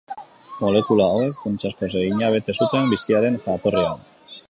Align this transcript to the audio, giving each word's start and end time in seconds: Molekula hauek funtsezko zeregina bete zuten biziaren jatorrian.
Molekula 0.61 1.09
hauek 1.09 1.37
funtsezko 1.45 1.91
zeregina 1.91 2.33
bete 2.39 2.59
zuten 2.59 2.93
biziaren 2.95 3.41
jatorrian. 3.49 4.07